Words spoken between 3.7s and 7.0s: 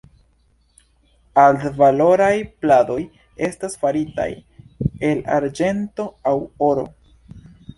faritaj el arĝento aŭ oro.